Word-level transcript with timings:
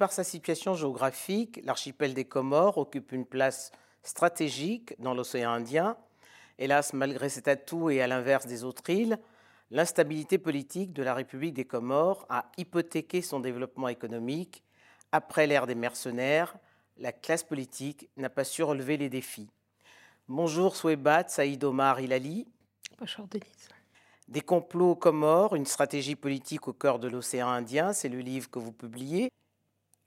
Par 0.00 0.12
sa 0.12 0.24
situation 0.24 0.72
géographique, 0.72 1.60
l'archipel 1.62 2.14
des 2.14 2.24
Comores 2.24 2.78
occupe 2.78 3.12
une 3.12 3.26
place 3.26 3.70
stratégique 4.02 4.94
dans 4.98 5.12
l'océan 5.12 5.50
Indien. 5.50 5.94
Hélas, 6.58 6.94
malgré 6.94 7.28
cet 7.28 7.48
atout 7.48 7.90
et 7.90 8.00
à 8.00 8.06
l'inverse 8.06 8.46
des 8.46 8.64
autres 8.64 8.88
îles, 8.88 9.18
l'instabilité 9.70 10.38
politique 10.38 10.94
de 10.94 11.02
la 11.02 11.12
République 11.12 11.52
des 11.52 11.66
Comores 11.66 12.24
a 12.30 12.50
hypothéqué 12.56 13.20
son 13.20 13.40
développement 13.40 13.88
économique. 13.88 14.64
Après 15.12 15.46
l'ère 15.46 15.66
des 15.66 15.74
mercenaires, 15.74 16.56
la 16.96 17.12
classe 17.12 17.42
politique 17.42 18.08
n'a 18.16 18.30
pas 18.30 18.44
su 18.44 18.62
relever 18.62 18.96
les 18.96 19.10
défis. 19.10 19.50
Bonjour 20.28 20.76
Souebat, 20.76 21.28
Saïd 21.28 21.62
Omar 21.62 22.00
Ilali. 22.00 22.46
Bonjour 22.98 23.26
Denise. 23.26 23.68
Des 24.28 24.40
complots 24.40 24.94
Comores, 24.94 25.56
une 25.56 25.66
stratégie 25.66 26.16
politique 26.16 26.68
au 26.68 26.72
cœur 26.72 27.00
de 27.00 27.08
l'océan 27.08 27.48
Indien, 27.48 27.92
c'est 27.92 28.08
le 28.08 28.20
livre 28.20 28.48
que 28.48 28.58
vous 28.58 28.72
publiez. 28.72 29.30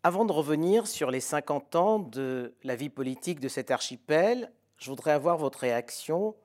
Avant 0.05 0.25
de 0.25 0.33
revenir 0.33 0.85
sur 0.85 1.11
les 1.11 1.21
50 1.21 1.77
ans 1.77 1.99
de 1.99 2.53
la 2.63 2.75
vie 2.75 2.89
politique 2.89 3.39
de 3.39 3.47
cet 3.47 3.71
archipel, 3.71 4.51
je 4.77 4.89
voudrais 4.89 5.11
avoir 5.11 5.37
votre 5.37 5.59
réaction 5.59 6.35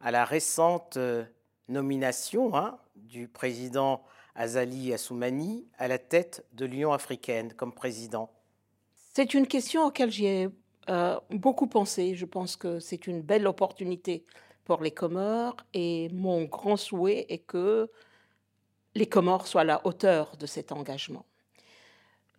à 0.00 0.10
la 0.10 0.24
récente 0.24 0.96
euh, 0.96 1.24
nomination 1.68 2.56
hein, 2.56 2.76
du 2.96 3.28
président 3.28 4.02
Azali 4.34 4.92
Assoumani 4.92 5.64
à 5.78 5.86
la 5.86 5.98
tête 5.98 6.44
de 6.54 6.66
l'Union 6.66 6.92
africaine 6.92 7.52
comme 7.52 7.72
président. 7.72 8.32
C'est 9.14 9.32
une 9.32 9.46
question 9.46 9.84
auquel 9.84 10.10
j'ai 10.10 10.48
euh, 10.88 11.20
beaucoup 11.30 11.68
pensé. 11.68 12.16
Je 12.16 12.26
pense 12.26 12.56
que 12.56 12.80
c'est 12.80 13.06
une 13.06 13.22
belle 13.22 13.46
opportunité 13.46 14.24
pour 14.64 14.82
les 14.82 14.90
Comores 14.90 15.56
et 15.72 16.08
mon 16.12 16.46
grand 16.46 16.76
souhait 16.76 17.26
est 17.28 17.38
que 17.38 17.92
les 18.96 19.06
Comores 19.06 19.46
soient 19.46 19.60
à 19.60 19.64
la 19.64 19.86
hauteur 19.86 20.36
de 20.36 20.46
cet 20.46 20.72
engagement. 20.72 21.24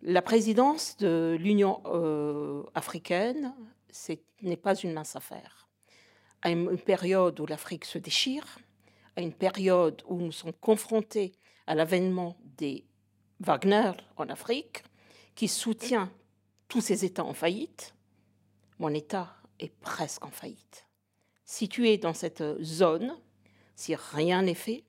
La 0.02 0.22
présidence 0.22 0.96
de 0.96 1.36
l'Union 1.38 1.82
euh, 1.86 2.62
africaine, 2.74 3.54
ce 3.90 4.12
n'est 4.42 4.56
pas 4.56 4.74
une 4.74 4.92
mince 4.92 5.16
affaire. 5.16 5.68
À 6.42 6.50
une 6.50 6.78
période 6.78 7.38
où 7.40 7.46
l'Afrique 7.46 7.84
se 7.84 7.98
déchire, 7.98 8.58
à 9.16 9.20
une 9.20 9.34
période 9.34 10.02
où 10.06 10.16
nous 10.16 10.32
sommes 10.32 10.54
confrontés 10.54 11.32
à 11.66 11.74
l'avènement 11.74 12.36
des 12.56 12.86
Wagner 13.40 13.92
en 14.16 14.28
Afrique, 14.28 14.82
qui 15.34 15.48
soutient 15.48 16.10
tous 16.68 16.80
ces 16.80 17.04
États 17.04 17.24
en 17.24 17.34
faillite, 17.34 17.94
mon 18.78 18.92
État 18.94 19.34
est 19.58 19.74
presque 19.80 20.24
en 20.24 20.30
faillite 20.30 20.86
situé 21.50 21.98
dans 21.98 22.14
cette 22.14 22.44
zone, 22.62 23.12
si 23.74 23.96
rien 23.96 24.42
n'est 24.42 24.54
fait, 24.54 24.84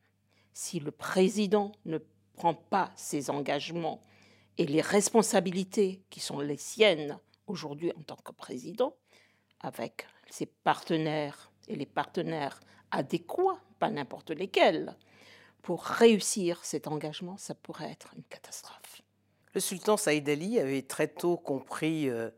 si 0.54 0.80
le 0.80 0.92
président 0.92 1.72
ne 1.86 1.98
prend 2.36 2.54
pas 2.54 2.92
ses 2.96 3.32
engagements 3.32 4.04
et 4.58 4.66
les 4.66 4.82
responsabilités 4.82 6.02
qui 6.10 6.20
sont 6.20 6.40
les 6.40 6.58
siennes 6.58 7.18
aujourd'hui 7.48 7.92
en 7.98 8.02
tant 8.04 8.18
que 8.18 8.32
président, 8.32 8.96
avec 9.60 10.06
ses 10.30 10.46
partenaires 10.46 11.52
et 11.68 11.76
les 11.76 11.86
partenaires 11.86 12.60
adéquats, 12.92 13.60
pas 13.80 13.90
n'importe 13.90 14.32
lesquels, 14.32 14.96
pour 15.62 15.84
réussir 15.84 16.64
cet 16.64 16.88
engagement, 16.88 17.38
ça 17.38 17.54
pourrait 17.56 17.92
être 17.92 18.14
une 18.16 18.24
catastrophe. 18.24 19.02
Le 19.54 19.60
sultan 19.60 19.98
Saïd 19.98 20.28
Ali 20.30 20.60
avait 20.60 20.82
très 20.82 21.08
tôt 21.08 21.38
compris 21.38 22.10
euh, 22.10 22.30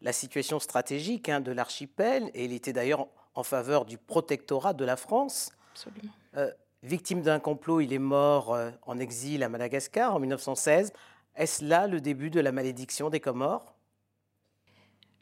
la 0.00 0.12
situation 0.12 0.58
stratégique 0.58 1.28
hein, 1.28 1.40
de 1.40 1.52
l'archipel 1.52 2.30
et 2.34 2.44
il 2.44 2.52
était 2.52 2.72
d'ailleurs 2.72 3.06
en 3.34 3.42
faveur 3.42 3.84
du 3.84 3.98
protectorat 3.98 4.72
de 4.72 4.84
la 4.84 4.96
France. 4.96 5.52
Absolument. 5.72 6.12
Euh, 6.36 6.50
victime 6.82 7.22
d'un 7.22 7.38
complot, 7.38 7.80
il 7.80 7.92
est 7.92 7.98
mort 7.98 8.54
euh, 8.54 8.70
en 8.86 8.98
exil 8.98 9.42
à 9.42 9.48
Madagascar 9.48 10.14
en 10.14 10.20
1916. 10.20 10.92
Est-ce 11.36 11.64
là 11.64 11.86
le 11.86 12.00
début 12.00 12.30
de 12.30 12.40
la 12.40 12.52
malédiction 12.52 13.10
des 13.10 13.20
Comores? 13.20 13.74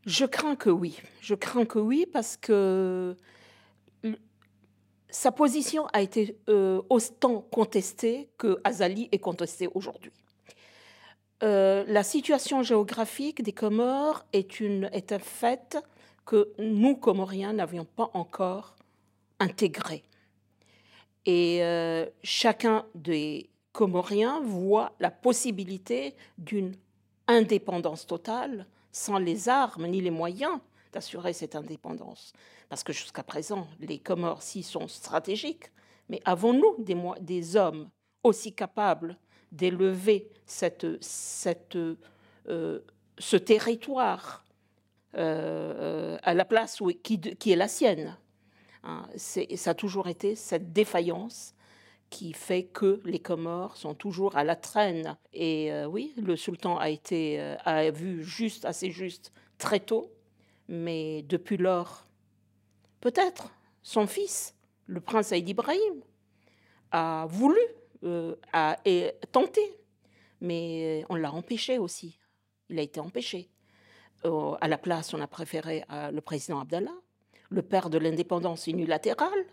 Je 0.05 0.25
crains 0.25 0.56
que 0.56 0.71
oui. 0.71 1.00
Je 1.21 1.34
crains 1.34 1.65
que 1.65 1.78
oui 1.78 2.06
parce 2.12 2.37
que 2.37 3.17
sa 5.09 5.31
position 5.31 5.87
a 5.93 6.00
été 6.00 6.39
euh, 6.49 6.83
autant 6.91 7.41
contestée 7.41 8.31
que 8.39 8.61
Azali 8.65 9.09
est 9.12 9.19
contestée 9.19 9.69
aujourd'hui. 9.75 10.12
la 11.41 12.03
situation 12.05 12.62
géographique 12.62 13.43
des 13.43 13.53
Comores 13.53 14.25
est, 14.33 14.61
une, 14.61 14.91
un 14.93 15.19
fait 15.19 15.77
que 16.25 16.53
nous, 16.59 16.97
Comoriens, 16.97 17.53
n'avions 17.53 17.84
pas 17.84 18.11
encore 18.15 18.77
intégré. 19.39 20.05
Et 21.27 21.62
euh, 21.62 22.06
chacun 22.23 22.84
des 22.94 23.50
Comoriens 23.72 24.41
voit 24.41 24.93
la 25.00 25.10
possibilité 25.10 26.15
d'une 26.38 26.75
indépendance 27.27 28.06
totale 28.06 28.66
sans 28.93 29.19
les 29.19 29.49
armes 29.49 29.87
ni 29.87 30.00
les 30.00 30.10
moyens 30.10 30.60
d'assurer 30.93 31.33
cette 31.33 31.56
indépendance. 31.56 32.32
Parce 32.69 32.84
que 32.84 32.93
jusqu'à 32.93 33.22
présent, 33.22 33.66
les 33.81 33.99
Comores, 33.99 34.43
si 34.43 34.62
sont 34.62 34.88
stratégiques, 34.88 35.72
mais 36.09 36.21
avons-nous 36.25 36.77
des, 37.21 37.56
hommes 37.56 37.88
aussi 38.22 38.53
capables 38.53 39.16
d'élever 39.50 40.31
euh, 42.49 42.81
ce 43.19 43.37
territoire 43.37 44.44
euh, 45.16 46.19
à 46.22 46.34
la 46.34 46.44
place 46.44 46.82
qui, 47.03 47.21
est 47.53 47.56
la 47.56 47.69
sienne? 47.69 48.19
Hein, 48.84 49.06
ça 49.16 49.71
a 49.71 49.75
toujours 49.75 50.09
été 50.09 50.34
cette 50.34 50.72
défaillance 50.72 51.52
qui 52.12 52.34
fait 52.34 52.65
que 52.65 53.00
les 53.06 53.19
Comores 53.19 53.78
sont 53.78 53.95
toujours 53.95 54.37
à 54.37 54.45
la 54.45 54.55
traîne. 54.55 55.17
Et 55.33 55.73
euh, 55.73 55.87
oui, 55.87 56.12
le 56.19 56.37
sultan 56.37 56.77
a 56.77 56.91
été 56.91 57.41
euh, 57.41 57.56
a 57.65 57.91
vu 57.91 58.23
juste, 58.23 58.67
assez 58.67 58.91
juste, 58.91 59.33
très 59.56 59.81
tôt, 59.81 60.12
mais 60.69 61.23
depuis 61.23 61.56
lors, 61.56 62.06
peut-être 63.00 63.50
son 63.83 64.06
fils, 64.06 64.55
le 64.87 65.00
prince 65.00 65.28
Saïd 65.28 65.49
Ibrahim, 65.49 66.03
a 66.91 67.27
voulu, 67.31 67.61
a, 68.53 68.77
et 68.84 69.12
tenté, 69.33 69.62
mais 70.43 71.06
on 71.09 71.15
l'a 71.15 71.33
empêché 71.33 71.79
aussi. 71.79 72.19
Il 72.69 72.79
a 72.79 72.83
été 72.83 73.00
empêché 73.00 73.49
à 74.25 74.69
la 74.69 74.77
place, 74.77 75.15
on 75.15 75.21
a 75.21 75.27
préféré 75.27 75.84
le 75.89 76.21
président 76.21 76.61
Abdallah, 76.61 76.94
le 77.49 77.62
père 77.62 77.89
de 77.89 77.97
l'indépendance 77.99 78.67
unilatérale, 78.67 79.47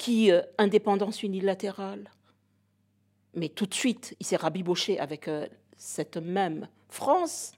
qui, 0.00 0.32
euh, 0.32 0.40
indépendance 0.56 1.22
unilatérale, 1.22 2.10
mais 3.34 3.50
tout 3.50 3.66
de 3.66 3.74
suite, 3.74 4.16
il 4.18 4.24
s'est 4.24 4.36
rabiboché 4.36 4.98
avec 4.98 5.28
euh, 5.28 5.46
cette 5.76 6.16
même 6.16 6.68
France 6.88 7.52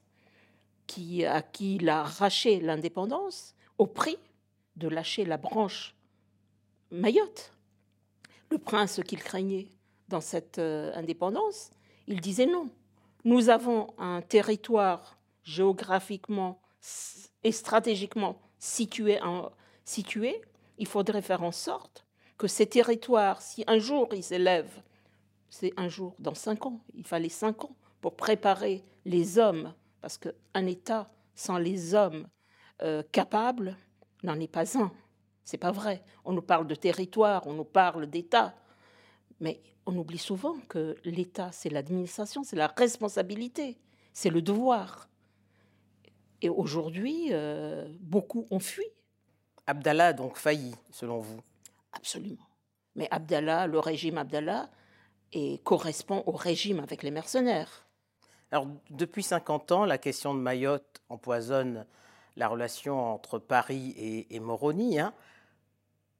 qui, 0.88 1.24
à 1.24 1.40
qui 1.40 1.76
il 1.76 1.88
a 1.88 2.00
arraché 2.00 2.58
l'indépendance 2.58 3.54
au 3.78 3.86
prix 3.86 4.16
de 4.74 4.88
lâcher 4.88 5.24
la 5.24 5.36
branche 5.36 5.94
Mayotte. 6.90 7.52
Le 8.50 8.58
prince 8.58 9.00
qu'il 9.06 9.22
craignait 9.22 9.68
dans 10.08 10.20
cette 10.20 10.58
euh, 10.58 10.90
indépendance, 10.96 11.70
il 12.08 12.20
disait 12.20 12.46
non. 12.46 12.70
Nous 13.24 13.50
avons 13.50 13.94
un 13.98 14.20
territoire 14.20 15.16
géographiquement 15.44 16.60
et 17.44 17.52
stratégiquement 17.52 18.42
situés, 18.58 19.20
il 20.78 20.88
faudrait 20.88 21.22
faire 21.22 21.44
en 21.44 21.52
sorte 21.52 22.04
que 22.38 22.46
ces 22.46 22.66
territoires, 22.66 23.40
si 23.42 23.64
un 23.66 23.78
jour 23.78 24.08
ils 24.12 24.24
s'élèvent, 24.24 24.82
c'est 25.50 25.72
un 25.76 25.88
jour 25.88 26.14
dans 26.18 26.34
cinq 26.34 26.66
ans, 26.66 26.80
il 26.94 27.06
fallait 27.06 27.28
cinq 27.28 27.64
ans 27.64 27.76
pour 28.00 28.16
préparer 28.16 28.82
les 29.04 29.38
hommes, 29.38 29.74
parce 30.00 30.18
qu'un 30.18 30.66
État 30.66 31.10
sans 31.34 31.58
les 31.58 31.94
hommes 31.94 32.26
euh, 32.82 33.02
capables 33.12 33.76
n'en 34.22 34.38
est 34.40 34.48
pas 34.48 34.78
un. 34.78 34.90
C'est 35.44 35.58
pas 35.58 35.72
vrai. 35.72 36.02
On 36.24 36.32
nous 36.32 36.42
parle 36.42 36.66
de 36.66 36.74
territoire, 36.74 37.46
on 37.46 37.52
nous 37.52 37.64
parle 37.64 38.06
d'État, 38.06 38.54
mais 39.40 39.60
on 39.86 39.96
oublie 39.96 40.18
souvent 40.18 40.56
que 40.68 40.96
l'État, 41.04 41.50
c'est 41.52 41.68
l'administration, 41.68 42.44
c'est 42.44 42.56
la 42.56 42.68
responsabilité, 42.68 43.78
c'est 44.12 44.30
le 44.30 44.40
devoir. 44.40 45.08
Et 46.40 46.48
aujourd'hui, 46.48 47.28
euh, 47.30 47.88
beaucoup 48.00 48.46
ont 48.50 48.60
fui. 48.60 48.86
Abdallah 49.66 50.08
a 50.08 50.12
donc 50.12 50.36
failli, 50.36 50.74
selon 50.90 51.18
vous 51.18 51.40
Absolument. 51.92 52.48
Mais 52.94 53.08
Abdallah, 53.10 53.66
le 53.66 53.78
régime 53.78 54.18
Abdallah, 54.18 54.68
correspond 55.64 56.22
au 56.26 56.32
régime 56.32 56.80
avec 56.80 57.02
les 57.02 57.10
mercenaires. 57.10 57.86
Alors, 58.50 58.66
depuis 58.90 59.22
50 59.22 59.72
ans, 59.72 59.84
la 59.86 59.96
question 59.96 60.34
de 60.34 60.40
Mayotte 60.40 61.00
empoisonne 61.08 61.86
la 62.36 62.48
relation 62.48 63.14
entre 63.14 63.38
Paris 63.38 64.26
et, 64.30 64.40
Moroni. 64.40 64.98
Hein. 64.98 65.14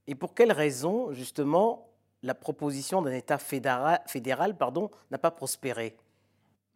Et 0.06 0.14
pour 0.14 0.34
quelles 0.34 0.52
raisons, 0.52 1.12
justement, 1.12 1.88
la 2.22 2.34
proposition 2.34 3.02
d'un 3.02 3.12
État 3.12 3.38
fédéral, 3.38 4.00
fédéral 4.06 4.56
n'a 5.10 5.18
pas 5.18 5.30
prospéré? 5.30 5.96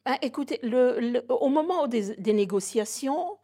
Ah, 0.05 0.19
écoutez, 0.23 0.61
le, 0.63 1.25
au 1.29 1.49
moment 1.49 1.87
des, 1.87 2.17
négociations, 2.33 3.39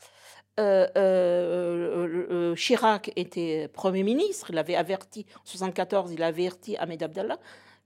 euh, 0.61 0.87
euh, 0.97 2.27
euh, 2.31 2.55
Chirac 2.55 3.11
était 3.17 3.69
Premier 3.69 4.03
ministre, 4.03 4.51
il 4.51 4.59
avait 4.59 4.75
averti, 4.75 5.21
en 5.21 5.49
1974, 5.49 6.13
il 6.13 6.23
avait 6.23 6.43
averti 6.43 6.77
Ahmed 6.77 7.03
Abdallah 7.03 7.39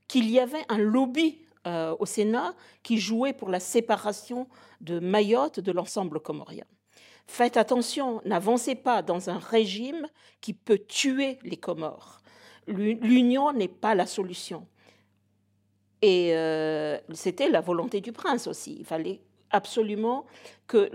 qu'il 0.08 0.28
y 0.28 0.40
avait 0.40 0.64
un 0.68 0.78
lobby 0.78 1.40
au 1.98 2.06
Sénat 2.06 2.54
qui 2.84 2.96
jouait 2.96 3.32
pour 3.32 3.48
la 3.48 3.58
séparation 3.58 4.46
de 4.80 5.00
Mayotte 5.00 5.58
de 5.58 5.72
l'ensemble 5.72 6.20
comorien. 6.20 6.64
Faites 7.26 7.56
attention, 7.56 8.22
n'avancez 8.24 8.76
pas 8.76 9.02
dans 9.02 9.30
un 9.30 9.38
régime 9.38 10.06
qui 10.40 10.52
peut 10.52 10.78
tuer 10.78 11.40
les 11.42 11.56
Comores. 11.56 12.20
L'union 12.68 13.52
n'est 13.52 13.66
pas 13.66 13.96
la 13.96 14.06
solution. 14.06 14.68
Et 16.02 16.28
c'était 17.14 17.50
la 17.50 17.60
volonté 17.60 18.00
du 18.00 18.12
prince 18.12 18.46
aussi. 18.46 18.76
Il 18.78 18.84
fallait 18.84 19.20
absolument 19.50 20.24
que 20.68 20.88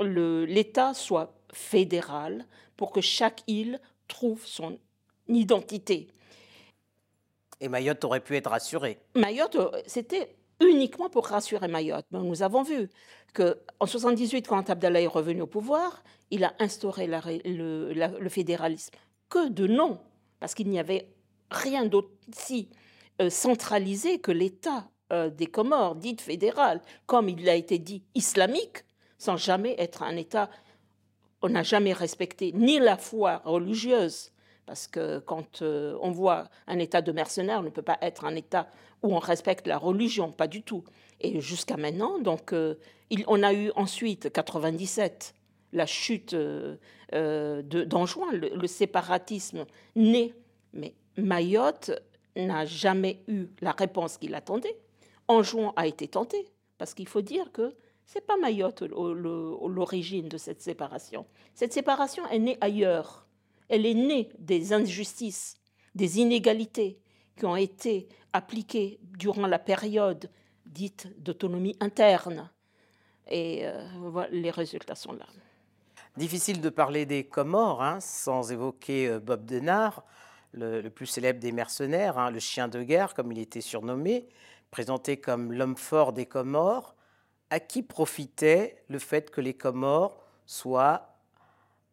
l'État 0.00 0.94
soit 0.94 1.34
fédéral 1.52 2.46
pour 2.76 2.90
que 2.92 3.00
chaque 3.00 3.42
île 3.46 3.80
trouve 4.08 4.44
son 4.44 4.78
identité. 5.28 6.08
Et 7.60 7.68
Mayotte 7.68 8.04
aurait 8.04 8.20
pu 8.20 8.36
être 8.36 8.50
rassurée. 8.50 8.98
Mayotte, 9.14 9.56
c'était 9.86 10.36
uniquement 10.60 11.08
pour 11.08 11.26
rassurer 11.26 11.68
Mayotte. 11.68 12.06
nous 12.10 12.42
avons 12.42 12.62
vu 12.62 12.88
qu'en 13.34 13.86
78, 13.86 14.46
quand 14.46 14.70
Abdallah 14.70 15.02
est 15.02 15.06
revenu 15.06 15.42
au 15.42 15.46
pouvoir, 15.46 16.02
il 16.30 16.44
a 16.44 16.54
instauré 16.58 17.06
le, 17.06 18.28
fédéralisme 18.28 18.94
que 19.28 19.48
de 19.48 19.66
nom, 19.66 19.98
parce 20.40 20.54
qu'il 20.54 20.68
n'y 20.68 20.78
avait 20.78 21.08
rien 21.50 21.84
d'autre 21.84 22.10
si 22.32 22.68
euh, 23.20 23.30
centralisé 23.30 24.18
que 24.18 24.32
l'État 24.32 24.88
euh, 25.12 25.30
des 25.30 25.46
Comores, 25.46 25.96
dite 25.96 26.20
fédéral, 26.20 26.80
comme 27.06 27.28
il 27.28 27.48
a 27.48 27.54
été 27.54 27.78
dit 27.78 28.02
islamique, 28.14 28.84
sans 29.18 29.36
jamais 29.36 29.74
être 29.78 30.02
un 30.02 30.16
État. 30.16 30.50
On 31.42 31.48
n'a 31.48 31.62
jamais 31.62 31.92
respecté 31.92 32.52
ni 32.52 32.78
la 32.78 32.96
foi 32.96 33.42
religieuse, 33.44 34.32
parce 34.64 34.86
que 34.86 35.18
quand 35.20 35.62
euh, 35.62 35.96
on 36.00 36.10
voit 36.10 36.48
un 36.66 36.78
État 36.78 37.02
de 37.02 37.12
mercenaires, 37.12 37.60
on 37.60 37.64
ne 37.64 37.70
peut 37.70 37.82
pas 37.82 37.98
être 38.02 38.24
un 38.24 38.34
État 38.34 38.68
où 39.02 39.14
on 39.14 39.18
respecte 39.18 39.66
la 39.66 39.78
religion, 39.78 40.32
pas 40.32 40.48
du 40.48 40.62
tout. 40.62 40.84
Et 41.20 41.40
jusqu'à 41.40 41.76
maintenant, 41.76 42.18
donc, 42.18 42.52
euh, 42.52 42.74
on 43.26 43.42
a 43.42 43.52
eu 43.52 43.70
ensuite 43.76 44.32
97 44.32 45.34
la 45.72 45.86
chute 45.86 46.34
d'Anjouan, 47.12 48.30
le 48.32 48.66
séparatisme 48.66 49.66
né. 49.94 50.32
Mais 50.72 50.94
Mayotte 51.16 51.90
n'a 52.36 52.64
jamais 52.64 53.22
eu 53.28 53.46
la 53.60 53.72
réponse 53.72 54.18
qu'il 54.18 54.34
attendait. 54.34 54.76
Anjouan 55.28 55.72
a 55.76 55.86
été 55.86 56.06
tenté, 56.08 56.48
parce 56.78 56.94
qu'il 56.94 57.08
faut 57.08 57.22
dire 57.22 57.50
que 57.52 57.74
ce 58.06 58.18
n'est 58.18 58.24
pas 58.24 58.36
Mayotte 58.36 58.82
l'origine 58.82 60.28
de 60.28 60.38
cette 60.38 60.62
séparation. 60.62 61.26
Cette 61.54 61.72
séparation 61.72 62.26
est 62.28 62.38
née 62.38 62.58
ailleurs. 62.60 63.26
Elle 63.68 63.84
est 63.84 63.94
née 63.94 64.30
des 64.38 64.72
injustices, 64.72 65.56
des 65.94 66.20
inégalités 66.20 67.00
qui 67.36 67.44
ont 67.46 67.56
été 67.56 68.08
appliquées 68.32 69.00
durant 69.02 69.46
la 69.46 69.58
période 69.58 70.30
dite 70.64 71.08
d'autonomie 71.18 71.76
interne. 71.80 72.50
Et 73.28 73.66
euh, 73.66 73.84
les 74.30 74.50
résultats 74.50 74.94
sont 74.94 75.12
là. 75.12 75.26
Difficile 76.16 76.60
de 76.60 76.70
parler 76.70 77.06
des 77.06 77.24
Comores 77.24 77.82
hein, 77.82 77.98
sans 78.00 78.52
évoquer 78.52 79.08
euh, 79.08 79.18
Bob 79.18 79.44
Denard, 79.44 80.04
le, 80.52 80.88
plus 80.88 81.06
célèbre 81.06 81.40
des 81.40 81.52
mercenaires, 81.52 82.18
hein, 82.18 82.30
le 82.30 82.38
chien 82.38 82.68
de 82.68 82.82
guerre, 82.82 83.14
comme 83.14 83.32
il 83.32 83.38
était 83.38 83.60
surnommé 83.60 84.28
présenté 84.70 85.16
comme 85.16 85.52
l'homme 85.52 85.76
fort 85.76 86.12
des 86.12 86.26
Comores, 86.26 86.95
à 87.50 87.60
qui 87.60 87.82
profitait 87.82 88.82
le 88.88 88.98
fait 88.98 89.30
que 89.30 89.40
les 89.40 89.54
Comores 89.54 90.24
soient 90.46 91.16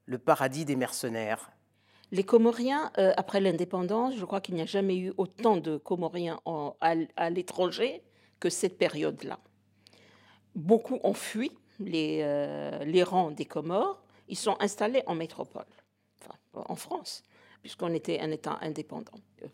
le 0.06 0.18
paradis 0.18 0.66
des 0.66 0.76
mercenaires 0.76 1.52
Les 2.12 2.24
Comoriens, 2.24 2.92
euh, 2.98 3.14
après 3.18 3.40
l'indépendance, 3.40 4.16
je 4.16 4.26
crois 4.26 4.42
qu'il 4.42 4.56
n'y 4.56 4.62
a 4.62 4.66
jamais 4.66 4.98
eu 4.98 5.14
autant 5.18 5.58
de 5.58 5.78
Comoriens 5.78 6.40
à, 6.82 7.30
l'étranger 7.30 8.04
que 8.40 8.50
cette 8.50 8.78
période-là. 8.78 9.40
Beaucoup 10.56 11.00
ont 11.04 11.14
fui 11.14 11.52
les, 11.80 12.20
euh, 12.22 12.84
les 12.84 13.04
rangs 13.04 13.32
des 13.32 13.46
Comores, 13.46 14.04
ils 14.28 14.38
sont 14.38 14.58
installés 14.60 15.04
en 15.06 15.16
métropole, 15.16 15.66
en 16.54 16.76
France, 16.76 17.24
puisqu'on 17.62 17.94
était 17.94 18.20
un 18.20 18.32
État 18.32 18.58
indépendant, 18.62 19.20
euh. 19.42 19.48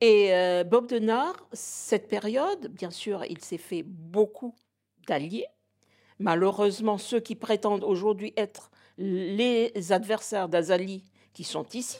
Et 0.00 0.32
euh, 0.32 0.64
Bob 0.64 0.88
Denard, 0.88 1.48
cette 1.52 2.08
période, 2.08 2.68
bien 2.68 2.90
sûr, 2.90 3.24
il 3.28 3.40
s'est 3.40 3.58
fait 3.58 3.82
beaucoup 3.82 4.54
d'alliés. 5.06 5.46
Malheureusement, 6.20 6.98
ceux 6.98 7.20
qui 7.20 7.34
prétendent 7.34 7.84
aujourd'hui 7.84 8.32
être 8.36 8.70
les 8.96 9.72
adversaires 9.92 10.48
d'Azali, 10.48 11.04
qui 11.32 11.44
sont 11.44 11.66
ici, 11.72 11.98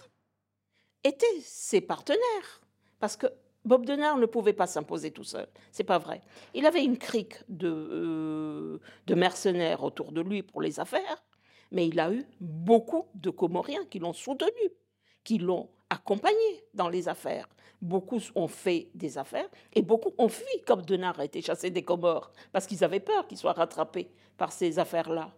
étaient 1.04 1.26
ses 1.42 1.80
partenaires. 1.80 2.60
Parce 2.98 3.16
que 3.16 3.26
Bob 3.64 3.84
Denard 3.84 4.16
ne 4.18 4.26
pouvait 4.26 4.52
pas 4.52 4.66
s'imposer 4.66 5.10
tout 5.10 5.24
seul. 5.24 5.46
C'est 5.70 5.84
pas 5.84 5.98
vrai. 5.98 6.20
Il 6.54 6.66
avait 6.66 6.84
une 6.84 6.98
crique 6.98 7.36
euh, 7.62 8.78
de 9.06 9.14
mercenaires 9.14 9.82
autour 9.82 10.12
de 10.12 10.20
lui 10.20 10.42
pour 10.42 10.62
les 10.62 10.80
affaires, 10.80 11.24
mais 11.70 11.86
il 11.86 12.00
a 12.00 12.12
eu 12.12 12.24
beaucoup 12.40 13.06
de 13.14 13.30
Comoriens 13.30 13.84
qui 13.90 13.98
l'ont 13.98 14.12
soutenu, 14.12 14.72
qui 15.22 15.38
l'ont 15.38 15.68
accompagné 15.90 16.64
dans 16.74 16.88
les 16.88 17.08
affaires. 17.08 17.48
Beaucoup 17.80 18.20
ont 18.34 18.48
fait 18.48 18.88
des 18.94 19.18
affaires 19.18 19.48
et 19.72 19.82
beaucoup 19.82 20.12
ont 20.18 20.28
fui 20.28 20.62
comme 20.66 20.82
Denard 20.82 21.20
a 21.20 21.24
été 21.24 21.40
chassé 21.40 21.70
des 21.70 21.84
Comores 21.84 22.32
parce 22.52 22.66
qu'ils 22.66 22.82
avaient 22.82 23.00
peur 23.00 23.28
qu'il 23.28 23.38
soit 23.38 23.52
rattrapé 23.52 24.10
par 24.36 24.52
ces 24.52 24.78
affaires-là. 24.78 25.32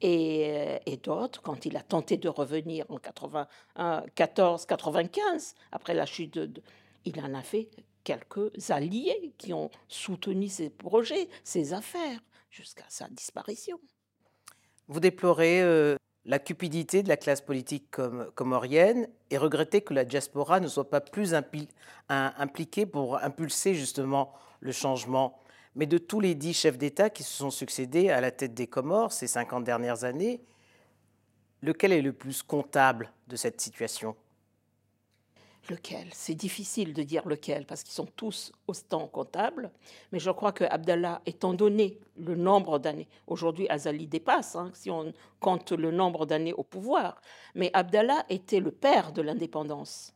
Et, 0.00 0.80
euh, 0.88 0.96
d'autres, 1.02 1.42
quand 1.42 1.66
il 1.66 1.76
a 1.76 1.82
tenté 1.82 2.16
de 2.16 2.28
revenir 2.28 2.84
en 2.88 2.98
94-95, 2.98 5.54
après 5.72 5.94
la 5.94 6.06
chute 6.06 6.34
de, 6.34 6.62
il 7.04 7.20
en 7.20 7.34
a 7.34 7.42
fait 7.42 7.68
quelques 8.02 8.70
alliés 8.70 9.32
qui 9.38 9.52
ont 9.52 9.70
soutenu 9.88 10.48
ses 10.48 10.70
projets, 10.70 11.28
ses 11.42 11.72
affaires, 11.72 12.20
jusqu'à 12.50 12.84
sa 12.88 13.08
disparition. 13.08 13.80
Vous 14.88 15.00
déplorez 15.00 15.62
euh, 15.62 15.96
la 16.26 16.38
cupidité 16.38 17.02
de 17.02 17.08
la 17.08 17.16
classe 17.16 17.40
politique 17.40 17.96
comorienne 18.34 19.08
et 19.30 19.38
regretter 19.38 19.82
que 19.82 19.92
la 19.92 20.04
diaspora 20.04 20.60
ne 20.60 20.68
soit 20.68 20.88
pas 20.88 21.00
plus 21.00 21.34
impliquée 22.08 22.86
pour 22.86 23.22
impulser 23.22 23.74
justement 23.74 24.32
le 24.60 24.72
changement. 24.72 25.38
Mais 25.74 25.86
de 25.86 25.98
tous 25.98 26.20
les 26.20 26.34
dix 26.34 26.54
chefs 26.54 26.78
d'État 26.78 27.10
qui 27.10 27.22
se 27.22 27.32
sont 27.32 27.50
succédés 27.50 28.08
à 28.08 28.20
la 28.20 28.30
tête 28.30 28.54
des 28.54 28.66
Comores 28.66 29.12
ces 29.12 29.26
50 29.26 29.64
dernières 29.64 30.04
années, 30.04 30.40
lequel 31.62 31.92
est 31.92 32.02
le 32.02 32.12
plus 32.12 32.42
comptable 32.42 33.12
de 33.28 33.36
cette 33.36 33.60
situation? 33.60 34.16
Lequel? 35.70 36.08
C'est 36.12 36.34
difficile 36.34 36.92
de 36.92 37.02
dire 37.02 37.26
lequel, 37.26 37.64
parce 37.64 37.82
qu'ils 37.82 37.94
sont 37.94 38.06
tous 38.16 38.52
stand 38.72 39.10
comptables. 39.10 39.70
Mais 40.12 40.18
je 40.18 40.30
crois 40.30 40.52
que 40.52 40.64
Abdallah, 40.64 41.22
étant 41.24 41.54
donné 41.54 41.98
le 42.18 42.34
nombre 42.34 42.78
d'années, 42.78 43.08
aujourd'hui 43.26 43.66
Azali 43.70 44.06
dépasse, 44.06 44.56
hein, 44.56 44.70
si 44.74 44.90
on 44.90 45.12
compte 45.40 45.72
le 45.72 45.90
nombre 45.90 46.26
d'années 46.26 46.52
au 46.52 46.64
pouvoir, 46.64 47.20
mais 47.54 47.70
Abdallah 47.72 48.24
était 48.28 48.60
le 48.60 48.72
père 48.72 49.12
de 49.12 49.22
l'indépendance. 49.22 50.12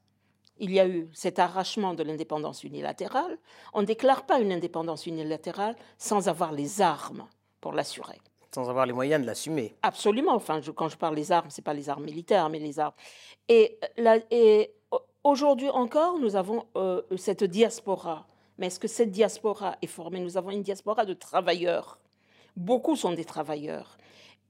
Il 0.59 0.73
y 0.73 0.81
a 0.81 0.89
eu 0.89 1.09
cet 1.13 1.39
arrachement 1.39 1.95
de 1.95 2.03
l'indépendance 2.03 2.65
unilatérale. 2.65 3.39
On 3.73 3.81
ne 3.81 3.87
déclare 3.87 4.27
pas 4.27 4.41
une 4.41 4.53
indépendance 4.53 5.07
unilatérale 5.07 5.77
sans 5.99 6.29
avoir 6.29 6.53
les 6.53 6.83
armes 6.83 7.27
pour 7.61 7.73
l'assurer. 7.73 8.19
Sans 8.53 8.69
avoir 8.69 8.87
les 8.87 8.93
moyens 8.93 9.23
de 9.23 9.27
l'assumer. 9.27 9.77
Absolument. 9.83 10.35
Enfin, 10.35 10.61
quand 10.75 10.89
je 10.89 10.97
parle 10.97 11.15
des 11.15 11.31
armes, 11.31 11.51
ce 11.51 11.61
n'est 11.61 11.65
pas 11.65 11.75
les 11.75 11.89
armes 11.89 12.05
militaires, 12.05 12.49
mais 12.49 12.59
les 12.59 12.81
armes. 12.81 12.95
Et, 13.49 13.79
la, 13.97 14.17
et 14.31 14.75
Aujourd'hui 15.29 15.69
encore, 15.69 16.19
nous 16.19 16.37
avons 16.37 16.65
euh, 16.75 17.03
cette 17.19 17.45
diaspora. 17.45 18.27
Mais 18.57 18.69
est-ce 18.69 18.81
que 18.81 18.89
cette 18.89 19.11
diaspora 19.11 19.77
est 19.83 19.87
formée? 19.87 20.21
Nous 20.21 20.39
avons 20.39 20.51
une 20.51 20.63
diaspora 20.63 21.05
de 21.05 21.13
travailleurs. 21.13 21.99
Beaucoup 22.57 22.97
sont 22.97 23.13
des 23.13 23.27
travailleurs. 23.27 23.99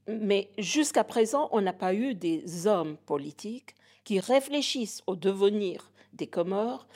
Mais 0.06 0.52
jusqu'à 0.56 1.02
présent, 1.02 1.48
on 1.50 1.60
n'a 1.62 1.72
pas 1.72 1.94
eu 1.94 2.14
des 2.14 2.68
hommes 2.68 2.96
politiques 3.06 3.74
qui 4.04 4.20
réfléchissent 4.20 5.02
au 5.08 5.16
devenir 5.16 5.90
des 6.12 6.28
Comores. 6.28 6.86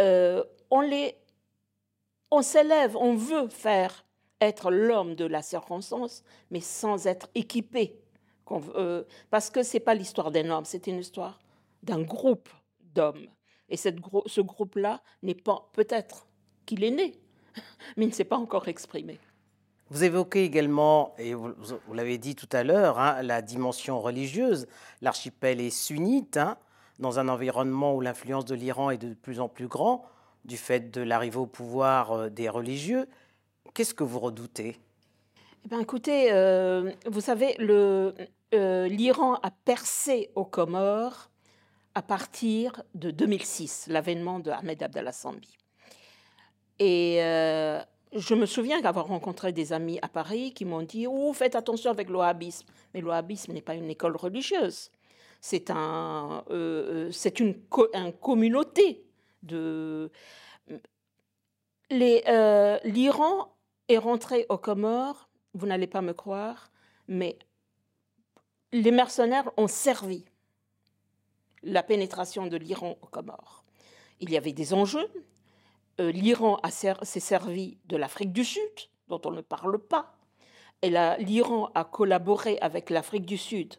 Euh, 0.00 0.42
on 0.72 0.80
les, 0.80 1.14
on 2.32 2.42
s'élève, 2.42 2.96
on 2.96 3.14
veut 3.14 3.48
faire 3.50 4.04
être 4.40 4.72
l'homme 4.72 5.14
de 5.14 5.26
la 5.26 5.42
circonstance, 5.42 6.24
mais 6.50 6.60
sans 6.60 7.06
être 7.06 7.28
équipé. 7.36 8.00
Euh, 8.50 9.04
parce 9.30 9.48
que 9.48 9.62
ce 9.62 9.76
n'est 9.76 9.84
pas 9.84 9.94
l'histoire 9.94 10.32
d'un 10.32 10.50
homme, 10.50 10.64
c'est 10.64 10.88
une 10.88 10.98
histoire 10.98 11.38
d'un 11.84 12.02
groupe 12.02 12.48
d'hommes. 12.98 13.28
Et 13.68 13.76
cette 13.76 13.98
ce 14.26 14.40
groupe-là 14.40 15.02
n'est 15.22 15.34
pas, 15.34 15.70
peut-être 15.72 16.26
qu'il 16.66 16.82
est 16.82 16.90
né, 16.90 17.14
mais 17.96 18.04
il 18.06 18.08
ne 18.08 18.14
s'est 18.14 18.24
pas 18.24 18.36
encore 18.36 18.66
exprimé. 18.68 19.18
Vous 19.90 20.04
évoquez 20.04 20.44
également, 20.44 21.14
et 21.18 21.32
vous, 21.32 21.54
l'avez 21.94 22.18
dit 22.18 22.34
tout 22.34 22.48
à 22.52 22.62
l'heure, 22.62 22.98
hein, 22.98 23.22
la 23.22 23.40
dimension 23.40 24.00
religieuse. 24.00 24.66
L'archipel 25.00 25.60
est 25.60 25.70
sunnite, 25.70 26.36
hein, 26.36 26.58
dans 26.98 27.18
un 27.18 27.28
environnement 27.28 27.94
où 27.94 28.00
l'influence 28.00 28.44
de 28.44 28.54
l'Iran 28.54 28.90
est 28.90 28.98
de 28.98 29.14
plus 29.14 29.40
en 29.40 29.48
plus 29.48 29.68
grande, 29.68 30.00
du 30.44 30.56
fait 30.56 30.90
de 30.90 31.00
l'arrivée 31.00 31.38
au 31.38 31.46
pouvoir 31.46 32.12
euh, 32.12 32.28
des 32.28 32.48
religieux. 32.48 33.06
Qu'est-ce 33.72 33.94
que 33.94 34.04
vous 34.04 34.18
redoutez? 34.18 34.76
Eh 35.64 35.68
bien, 35.68 35.80
Écoutez, 35.80 36.32
euh, 36.32 36.90
vous 37.06 37.20
savez, 37.20 37.56
euh, 37.60 38.88
l'Iran 38.88 39.34
a 39.42 39.50
percé 39.50 40.30
aux 40.34 40.44
Comores 40.44 41.30
à 41.94 42.02
partir 42.02 42.82
de 42.94 43.10
2006, 43.10 43.86
l'avènement 43.88 44.40
de 44.40 44.50
Ahmed 44.50 44.82
Abdallah 44.82 45.12
Sambi. 45.12 45.56
Et 46.78 47.18
euh, 47.22 47.80
je 48.12 48.34
me 48.34 48.46
souviens 48.46 48.80
d'avoir 48.80 49.06
rencontré 49.06 49.52
des 49.52 49.72
amis 49.72 49.98
à 50.02 50.08
Paris 50.08 50.52
qui 50.52 50.64
m'ont 50.64 50.82
dit 50.82 51.06
Oh, 51.06 51.32
faites 51.32 51.56
attention 51.56 51.90
avec 51.90 52.08
l'ohabisme. 52.08 52.66
Mais 52.94 53.00
l'ohabisme 53.00 53.52
n'est 53.52 53.62
pas 53.62 53.74
une 53.74 53.90
école 53.90 54.16
religieuse. 54.16 54.90
C'est 55.40 55.70
un, 55.70 56.44
euh, 56.50 57.10
c'est 57.12 57.40
une, 57.40 57.54
communauté 58.20 59.04
de. 59.42 60.10
L'Iran 61.90 63.54
est 63.88 63.98
rentré 63.98 64.46
aux 64.48 64.58
Comores, 64.58 65.28
vous 65.54 65.66
n'allez 65.66 65.86
pas 65.86 66.02
me 66.02 66.12
croire, 66.12 66.70
mais 67.06 67.38
les 68.72 68.90
mercenaires 68.90 69.50
ont 69.56 69.68
servi 69.68 70.26
la 71.62 71.82
pénétration 71.82 72.46
de 72.46 72.56
l'Iran 72.56 72.96
aux 73.02 73.06
Comores. 73.06 73.64
Il 74.20 74.30
y 74.30 74.36
avait 74.36 74.52
des 74.52 74.74
enjeux. 74.74 75.08
Euh, 76.00 76.10
L'Iran 76.10 76.58
s'est 76.68 77.20
servi 77.20 77.78
de 77.86 77.96
l'Afrique 77.96 78.32
du 78.32 78.44
Sud, 78.44 78.60
dont 79.08 79.20
on 79.24 79.30
ne 79.30 79.40
parle 79.40 79.78
pas. 79.78 80.14
Et 80.82 80.90
l'Iran 81.18 81.70
a 81.74 81.84
collaboré 81.84 82.58
avec 82.60 82.90
l'Afrique 82.90 83.26
du 83.26 83.36
Sud 83.36 83.74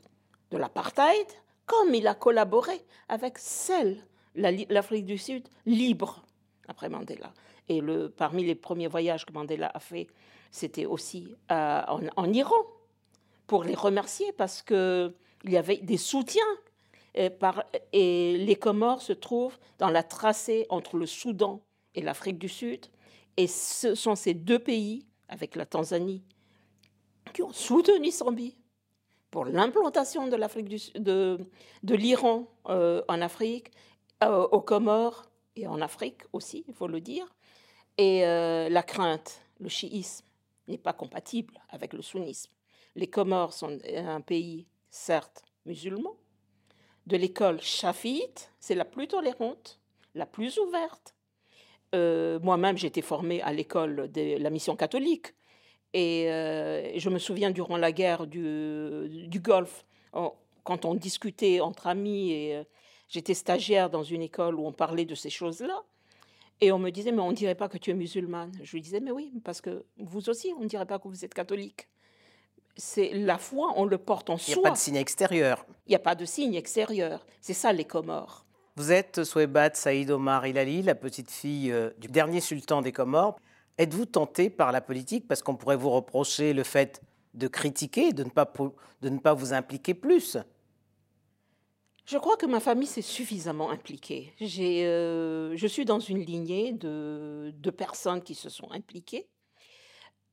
de 0.52 0.58
l'apartheid, 0.58 1.28
comme 1.66 1.94
il 1.94 2.08
a 2.08 2.16
collaboré 2.16 2.82
avec 3.08 3.38
celle, 3.38 4.04
l'Afrique 4.36 5.06
du 5.06 5.18
Sud, 5.18 5.48
libre 5.66 6.24
après 6.68 6.90
Mandela. 6.90 7.32
Et 7.70 7.82
parmi 8.18 8.44
les 8.44 8.56
premiers 8.56 8.88
voyages 8.88 9.26
que 9.26 9.32
Mandela 9.32 9.72
a 9.74 9.80
fait, 9.80 10.08
c'était 10.52 10.86
aussi 10.86 11.36
euh, 11.52 11.82
en, 11.88 12.34
Iran, 12.34 12.66
pour 13.48 13.64
les 13.64 13.76
remercier 13.76 14.32
parce 14.34 14.62
qu'il 14.62 15.14
y 15.46 15.58
avait 15.58 15.78
des 15.78 15.98
soutiens. 15.98 16.42
Et, 17.92 18.38
les 18.38 18.56
Comores 18.56 19.02
se 19.02 19.14
trouvent 19.14 19.58
dans 19.78 19.90
la 19.90 20.04
tracée 20.04 20.66
entre 20.70 20.98
le 20.98 21.06
Soudan 21.06 21.62
et 21.94 22.02
l'Afrique 22.02 22.40
du 22.40 22.48
Sud. 22.48 22.86
Et 23.36 23.48
ce 23.48 23.94
sont 23.94 24.16
ces 24.16 24.34
deux 24.34 24.60
pays, 24.60 25.06
avec 25.28 25.56
la 25.56 25.66
Tanzanie, 25.66 26.24
qui 27.34 27.44
ont 27.44 27.52
soutenu 27.52 28.10
Sambi 28.12 28.56
pour 29.32 29.46
l'implantation 29.46 30.28
de 30.28 31.48
l'Iran 31.84 32.48
euh, 32.70 33.04
en 33.08 33.22
Afrique, 33.22 33.72
euh, 34.24 34.48
aux 34.48 34.62
Comores 34.62 35.30
et 35.56 35.68
en 35.68 35.82
Afrique 35.82 36.22
aussi, 36.34 36.64
il 36.68 36.74
faut 36.74 36.88
le 36.88 37.02
dire. 37.02 37.26
Et 37.98 38.26
euh, 38.26 38.70
la 38.70 38.82
crainte, 38.82 39.42
le 39.60 39.70
chiisme, 39.70 40.26
n'est 40.68 40.78
pas 40.78 40.94
compatible 40.94 41.60
avec 41.70 41.94
le 41.94 42.02
sunnisme. 42.02 42.52
Les 42.96 43.08
Comores 43.08 43.54
sont 43.54 43.78
un 43.96 44.22
pays, 44.22 44.68
certes, 44.90 45.44
musulman. 45.66 46.16
De 47.10 47.18
l'école 47.18 47.60
chafite, 47.60 48.52
c'est 48.60 48.76
la 48.76 48.86
plus 48.86 49.08
tolérante, 49.08 49.80
la 50.14 50.28
plus 50.28 50.60
ouverte. 50.60 51.16
Euh, 51.96 52.40
moi-même, 52.40 52.78
été 52.84 53.02
formée 53.02 53.42
à 53.42 53.52
l'école 53.52 54.12
de 54.12 54.38
la 54.38 54.52
mission 54.52 54.76
catholique. 54.76 55.34
Et 55.96 56.30
euh, 56.30 57.00
je 57.00 57.10
me 57.10 57.18
souviens 57.18 57.50
durant 57.50 57.78
la 57.78 57.92
guerre 57.92 58.28
du, 58.28 59.26
du 59.28 59.40
Golfe, 59.40 59.88
quand 60.12 60.86
on 60.86 60.94
discutait 60.94 61.62
entre 61.62 61.88
amis, 61.88 62.32
et 62.32 62.58
euh, 62.58 62.64
j'étais 63.08 63.34
stagiaire 63.34 63.90
dans 63.90 64.04
une 64.04 64.22
école 64.22 64.54
où 64.54 64.68
on 64.68 64.72
parlait 64.72 65.06
de 65.06 65.16
ces 65.16 65.32
choses-là. 65.32 65.82
Et 66.62 66.72
on 66.72 66.78
me 66.78 66.92
disait, 66.92 67.12
mais 67.12 67.24
on 67.24 67.32
ne 67.32 67.36
dirait 67.36 67.56
pas 67.56 67.70
que 67.70 67.80
tu 67.80 67.90
es 67.90 67.96
musulmane. 67.96 68.52
Je 68.62 68.72
lui 68.74 68.82
disais, 68.84 69.00
mais 69.00 69.10
oui, 69.10 69.34
parce 69.44 69.62
que 69.62 69.84
vous 69.98 70.30
aussi, 70.30 70.54
on 70.60 70.62
ne 70.62 70.68
dirait 70.68 70.86
pas 70.86 71.00
que 71.00 71.08
vous 71.08 71.26
êtes 71.26 71.34
catholique. 71.34 71.88
C'est 72.80 73.14
la 73.14 73.38
foi, 73.38 73.74
on 73.76 73.84
le 73.84 73.98
porte 73.98 74.30
en 74.30 74.38
soi. 74.38 74.54
Il 74.56 74.58
n'y 74.58 74.66
a 74.66 74.70
pas 74.70 74.76
de 74.76 74.78
signe 74.78 74.96
extérieur. 74.96 75.66
Il 75.86 75.90
n'y 75.90 75.96
a 75.96 76.00
pas 76.00 76.16
de 76.16 76.24
signe 76.26 76.56
extérieur. 76.56 77.26
C'est 77.42 77.54
ça 77.54 77.74
les 77.74 77.84
Comores. 77.84 78.46
Vous 78.78 78.94
êtes 78.94 79.26
Souebat 79.26 79.72
Saïd 79.74 80.10
Omar 80.10 80.48
Ilali, 80.48 80.82
la 80.82 80.96
petite 80.96 81.30
fille 81.30 81.72
euh, 81.72 81.90
du 81.98 82.08
dernier 82.08 82.40
sultan 82.40 82.82
des 82.82 82.94
Comores. 82.94 83.38
Êtes-vous 83.78 84.06
tenté 84.06 84.50
par 84.50 84.72
la 84.72 84.80
politique? 84.80 85.28
Parce 85.28 85.42
qu'on 85.42 85.56
pourrait 85.56 85.76
vous 85.76 85.90
reprocher 85.90 86.54
le 86.54 86.64
fait 86.64 87.02
de 87.34 87.48
critiquer, 87.48 88.14
de 88.14 88.24
ne 88.24 88.30
pas, 88.30 88.52
de 89.02 89.10
ne 89.10 89.20
pas 89.20 89.34
vous 89.34 89.54
impliquer 89.54 89.94
plus. 89.94 90.38
Je 92.10 92.18
crois 92.18 92.38
que 92.38 92.48
ma 92.48 92.60
famille 92.60 92.88
s'est 92.88 93.04
suffisamment 93.04 93.70
impliquée. 93.70 94.34
Euh, 94.42 95.52
je 95.56 95.68
suis 95.68 95.86
dans 95.86 96.00
une 96.00 96.20
lignée 96.26 96.74
de, 96.74 97.70
personnes 97.70 98.24
qui 98.24 98.34
se 98.34 98.50
sont 98.50 98.72
impliquées. 98.72 99.28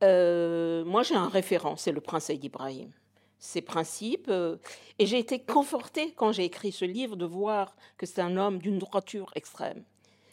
Euh, 0.03 0.85
moi, 0.85 1.03
j'ai 1.03 1.15
un 1.15 1.29
référent, 1.29 1.77
c'est 1.77 1.93
le 1.93 2.01
prince 2.01 2.25
Saïd 2.25 2.45
Ibrahim 2.45 2.93
ses 3.39 3.63
principes. 3.63 4.29
Euh, 4.29 4.57
et 4.99 5.07
j'ai 5.07 5.19
été 5.19 5.41
confortée 5.41 6.13
quand 6.13 6.33
j'ai 6.33 6.45
écrit 6.45 6.73
ce 6.73 6.85
livre 6.85 7.17
de 7.17 7.25
voir 7.25 7.77
que 7.97 8.07
c'est 8.07 8.21
un 8.21 8.37
homme 8.37 8.59
d'une 8.59 8.79
droiture 8.79 9.31
extrême. 9.35 9.85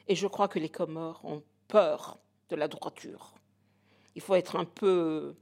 Et 0.08 0.16
je 0.16 0.28
crois 0.28 0.48
que 0.48 0.60
les 0.60 0.70
Comores 0.70 1.24
ont 1.24 1.44
peur 1.68 2.18
de 2.50 2.56
la 2.56 2.68
droiture. 2.68 3.34
Il 4.16 4.22
faut 4.22 4.36
être 4.36 4.56
un 4.56 4.66
peu 4.66 5.36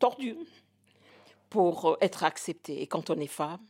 tordu 0.00 0.36
pour 1.48 1.96
être 2.00 2.24
accepté. 2.24 2.82
Et 2.82 2.86
quand 2.86 3.08
on 3.10 3.18
est 3.18 3.26
femme, 3.26 3.64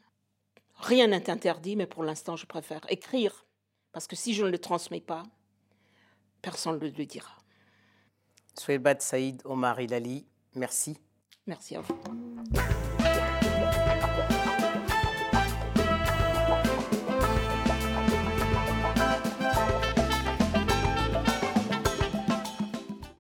rien 0.76 1.08
n'est 1.08 1.30
interdit, 1.30 1.76
mais 1.76 1.86
pour 1.86 2.02
l'instant, 2.02 2.36
je 2.36 2.46
préfère 2.46 2.84
écrire. 2.88 3.44
Parce 3.92 4.06
que 4.06 4.16
si 4.16 4.34
je 4.34 4.44
ne 4.44 4.50
le 4.50 4.58
transmets 4.58 5.00
pas, 5.00 5.24
personne 6.42 6.78
ne 6.78 6.88
le 6.88 7.06
dira. 7.06 7.36
Souebat 8.58 9.00
Saïd 9.00 9.42
Omar 9.44 9.80
Ilali, 9.80 10.26
merci. 10.54 10.98
Merci 11.46 11.76
à 11.76 11.80
vous. 11.80 12.25